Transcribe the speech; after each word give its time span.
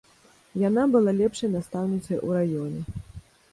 Яна 0.61 0.85
была 0.95 1.11
лепшай 1.19 1.53
настаўніцай 1.57 2.17
у 2.25 2.29
раёне. 2.41 2.79